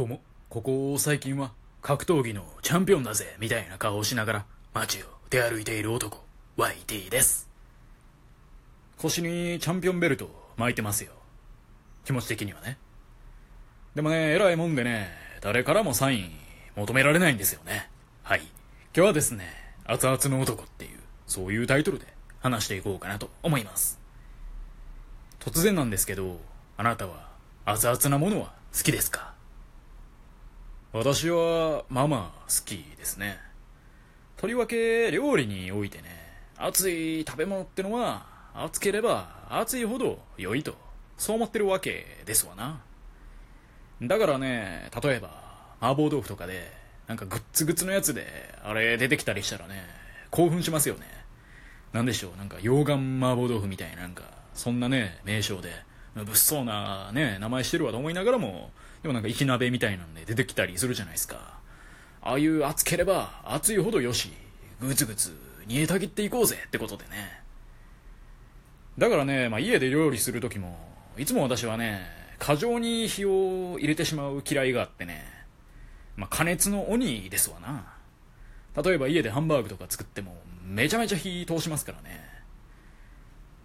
[0.00, 1.52] どうも、ここ最近は
[1.82, 6.24] 格闘技のチャンピオンだぜ、みたいな顔をしながら街を出歩いている男、
[6.56, 7.50] YT です。
[8.96, 11.12] 腰にチャンピオンベルト巻いてますよ。
[12.06, 12.78] 気持ち的にはね。
[13.94, 15.10] でもね、偉いもんでね、
[15.42, 16.30] 誰からもサイン
[16.76, 17.90] 求められないんですよね。
[18.22, 18.40] はい。
[18.40, 18.50] 今
[18.94, 19.52] 日はですね、
[19.84, 22.06] 熱々の男っていう、そういうタイトルで
[22.40, 24.00] 話していこうかなと思います。
[25.40, 26.40] 突然なんですけど、
[26.78, 27.28] あなたは
[27.66, 29.29] 熱々なものは好きですか？
[30.92, 33.38] 私は、まあまあ、好きですね。
[34.36, 36.04] とりわけ、料理においてね、
[36.56, 40.74] 熱い食べ物ってのは、熱ければ熱いほど良いと、
[41.16, 42.82] そう思ってるわけですわな。
[44.02, 45.28] だからね、例えば、
[45.80, 46.72] 麻婆豆腐とかで、
[47.06, 48.26] なんかグッツグッツのやつで、
[48.64, 49.84] あれ出てきたりしたらね、
[50.30, 51.06] 興奮しますよね。
[51.92, 55.70] なんでしょう、なんか溶岩麻婆豆腐みたいな、なんか、そんなね、名称で、
[56.14, 58.70] 物騒なね、名前してるわと思いながらも、
[59.02, 61.58] でもなんか生き鍋みたいなんで出てきたりするじゃないですか。
[62.22, 64.30] ああいう熱ければ熱いほどよし、
[64.80, 65.36] ぐつぐつ
[65.66, 67.40] 煮えたぎっていこうぜってことでね。
[68.98, 70.78] だからね、まあ、家で料理するときも、
[71.16, 72.02] いつも私はね、
[72.38, 75.24] 過剰に火を入れてしまう嫌いがあってね、
[76.16, 77.94] まあ、加熱の鬼ですわな。
[78.82, 82.20] 例えば家でハンバーグとか作っても、めちゃめちゃ火通しますからね。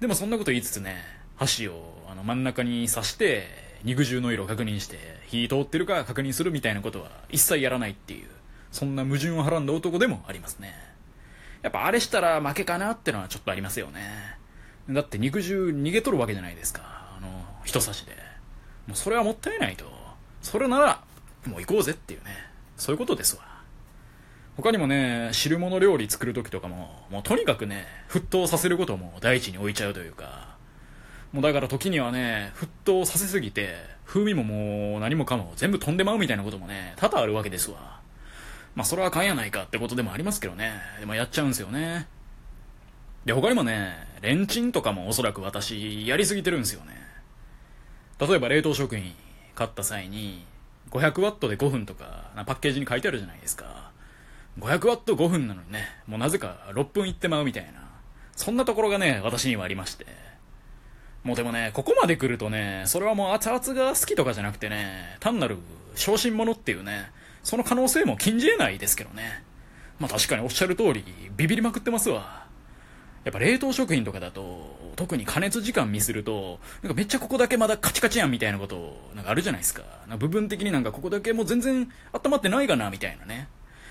[0.00, 1.02] でもそんなこと言いつつね、
[1.36, 3.46] 箸をあの真ん中に刺して、
[3.84, 8.26] 肉汁の色を確認して、火通ってるか確認するみたいなことは一切やらないっていう、
[8.72, 10.74] そんな矛盾をはらんだ男でもありますね。
[11.62, 14.00] やっぱあれしたら負けかなってのはちょっとありますよね。
[14.88, 16.82] だって肉汁逃げとるわけじゃないですか。
[17.16, 17.28] あの、
[17.64, 18.12] 人差しで。
[18.86, 19.84] もうそれはもったいないと。
[20.42, 21.02] それなら、
[21.46, 22.30] もう行こうぜっていうね。
[22.76, 23.42] そういうことですわ。
[24.56, 30.45] 他にもね、汁物料理作る時とかも、もうとにかくね、沸騰させることも第一に置いちゃうというか、
[31.32, 33.74] もうだから時にはね、沸騰させすぎて、
[34.06, 38.00] 風味ももう何もかも全部飛んでまうみたいなこともね、多々あるわけですわ。
[38.74, 40.72] まあそれはあかんやないかってことでもありますけどね。
[41.00, 42.06] でもやっちゃうんすよね。
[43.24, 46.94] で、他にもね、レンチンとかもおそらく私、やりすぎてるんすよね。
[48.20, 49.14] 例えば冷凍食品
[49.54, 50.46] 買った際に、
[50.90, 53.90] 500ワットで5分とか、パッケージに書いてあるじゃないですか。
[54.60, 57.86] 500ワット5分なのにね、もうなぜか6分いってまうみたいな。
[58.36, 60.06] そんなところがね、私にはありまして。
[61.26, 65.56] もうでもね、ここまで来るとね、それはもう熱々が好きとかじゃなくてね、単なる
[65.96, 67.10] 小心者っていうね、
[67.42, 69.42] その可能性も禁じ得ないですけどね。
[69.98, 71.04] まあ確かにおっしゃる通り、
[71.36, 72.46] ビビりまくってますわ。
[73.24, 79.82] やっぱ冷凍食品とかだと、特に加熱時間見すると、なんかめっちゃここだけまだカチカチやんみたいなこと、なんかあるじゃないですか。
[79.82, 83.48] か部分的になんかここだけもう全然温まってないかなみたいなね。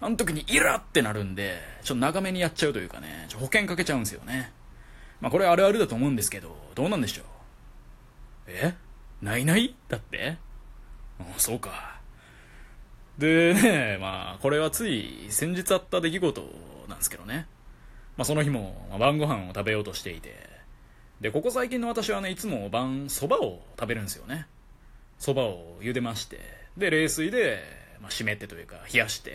[0.00, 4.52] あの時にイラってなるんで、ちょっと長めにやっちゃうというかね、ちょ保険かけちゃうんですよね。
[5.20, 7.24] まあこれあるあるだと思うんですけど、どうなんでしょう？
[8.48, 8.74] え？
[9.22, 9.74] ないない？
[9.88, 10.36] だって？
[11.20, 12.00] うそうか。
[13.18, 16.42] でね、まあこれはつい先日あった出来事
[16.88, 17.46] なんですけどね。
[18.16, 20.34] まあその日も晩ご飯を食べようとしていて、
[21.20, 24.46] で、ここ最近の私はね、いつも晩蕎麦を食べるんですよね。
[25.18, 26.40] 蕎麦を茹でまして、
[26.76, 27.62] で、冷水で、
[28.02, 29.32] まあ、湿ってというか冷やして、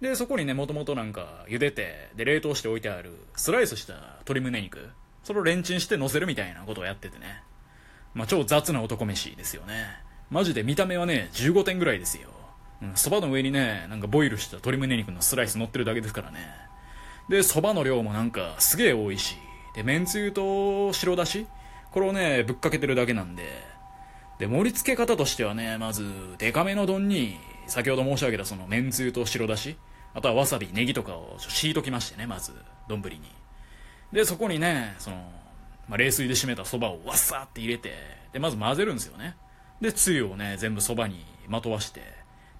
[0.00, 4.90] で、そこにね、もともとなんか茹でて、で、冷凍しておいてあるスライスした鶏胸肉、
[5.24, 7.42] それをレンチンして乗せるみたいなことをやっててね。
[8.14, 9.86] まあ、超雑な男飯ですよね。
[10.30, 12.28] マジで見た目はね、15点ぐらいですよ。
[12.82, 16.38] うん、蕎麦の上にね、なんかボイルした鶏胸肉のスライス乗ってるだけですからね。
[17.28, 19.36] で、蕎麦の量もなんかすげえ多いし、
[19.74, 21.46] で、めんつゆと白だし
[21.90, 23.44] これをね、ぶっかけてるだけなんで。
[24.38, 26.04] で、盛り付け方としてはね、まず、
[26.38, 29.76] デカめの丼に、先ほど申し上げたそのめんつゆと白だし
[30.16, 32.52] あとはわさび、ネギとかを敷いときましてね、まず、
[32.88, 33.20] 丼に。
[34.12, 35.16] で、そこにね、その、
[35.88, 37.92] まあ、冷水で締めた蕎麦をわっさーって入れて、
[38.32, 39.36] で、まず混ぜるんですよね。
[39.82, 42.00] で、つゆをね、全部蕎麦にまとわして、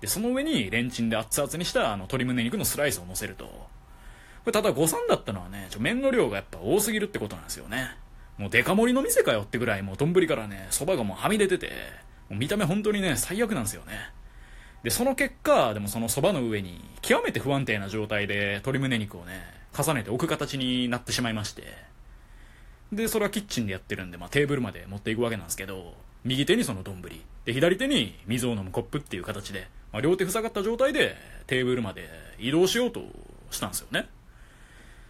[0.03, 3.47] で、その上にレンチンで熱々にしたあの鶏胸肉のスライスを乗せると。
[3.47, 3.51] こ
[4.45, 7.97] れただ誤算だったのはね、ちょ麺の量がやっぱ多すぎるってことなんですよね。
[8.37, 11.71] もうデカ盛りの店かよってぐらいもう丼からね、蕎麦がもうはみ出てて、
[12.29, 14.11] もう見た目本当にね、最悪なんですよね。
[14.87, 19.43] で、その結果、でもその蕎麦の上に、極めて不安定な状態で鶏胸肉をね、
[19.77, 21.65] 重ねて置く形になってしまいまして。
[22.93, 31.17] で、それはキッチンでやってるんで、まあテーブルまで持っていくわけなんですけど、右手にその丼、で、左手に水を飲むコップっていう形で、まあ両手塞がった状態で
[31.49, 32.09] テーブルまで
[32.39, 33.03] 移動しようと
[33.51, 34.07] したんですよね。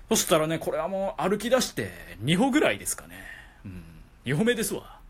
[0.08, 1.90] そしたらね、これはもう歩き出して
[2.24, 3.16] 2歩ぐらいですかね。
[3.66, 3.82] うん、
[4.24, 5.00] 2歩目ですわ。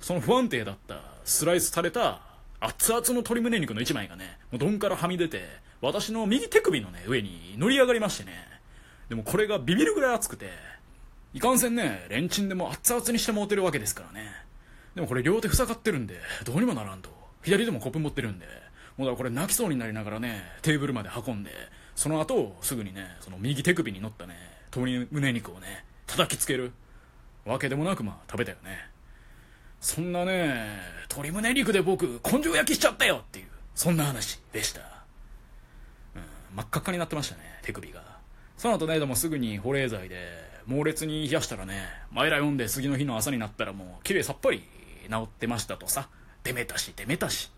[0.00, 2.22] その不安定だったスライスされた
[2.60, 5.42] 熱々の鶏胸肉の1枚がね、もう丼からはみ出て、
[5.80, 8.32] 私の右手首のね、上に乗り上がりましてね。
[9.08, 10.50] でもこれがビビるぐらい熱くて、
[11.32, 14.30] いかんせんね、レンチンでも熱々にしてもうてるわけですからね。
[14.94, 17.20] でもこれ両手塞がってるんで、どうにもならんと。
[17.42, 18.46] 左手もコップ持ってるんで
[18.96, 21.50] もうだからこれ泣きそうになりながらねテーブルまで運んで
[21.94, 24.34] その後すぐにねその右手首に乗ったね
[24.74, 26.72] 鶏胸肉をね叩きつける
[27.46, 28.90] わけでもなくまあ食べたよね
[29.80, 30.66] そんなね
[31.08, 38.02] 鶏胸肉で僕根性焼きしちゃったよっていうそんな話でした、うん、真っ赤っかになってましたね手首が。
[38.56, 40.18] その後ねでもすぐに保冷剤で
[40.66, 44.62] 猛烈に冷やしたらね前ら読んで次の日の朝になったらもう綺麗さっぱり
[45.08, 46.08] 治ってましたとさ。
[46.42, 47.50] 出めたし出めたし